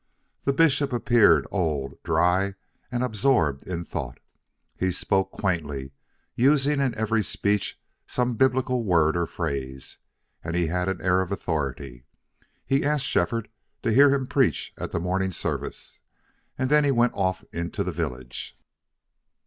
[0.45, 2.55] The bishop appeared old, dry,
[2.91, 4.19] and absorbed in thought;
[4.75, 5.91] he spoke quaintly,
[6.33, 9.99] using in every speech some Biblical word or phrase;
[10.43, 12.03] and he had an air of authority.
[12.65, 13.47] He asked Shefford
[13.83, 15.99] to hear him preach at the morning service,
[16.57, 18.57] and then he went off into the village.